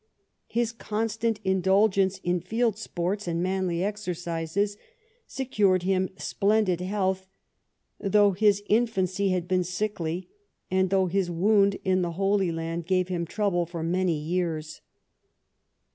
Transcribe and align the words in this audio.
His 0.47 0.71
constant 0.71 1.39
indulgence 1.43 2.17
in 2.23 2.39
field 2.41 2.75
sports 2.75 3.27
and 3.27 3.43
manly 3.43 3.83
exercises 3.83 4.75
secured 5.27 5.83
him 5.83 6.09
splendid 6.17 6.81
health, 6.81 7.27
though 7.99 8.31
his 8.31 8.63
infancy 8.67 9.29
had 9.29 9.47
been 9.47 9.63
sickly 9.63 10.27
and 10.71 10.89
though 10.89 11.05
his 11.05 11.29
wound 11.29 11.77
in 11.83 12.01
the 12.01 12.13
Holy 12.13 12.51
Land 12.51 12.87
gave 12.87 13.09
him 13.09 13.27
trouble 13.27 13.67
for 13.67 13.83
many 13.83 14.17
years. 14.19 14.81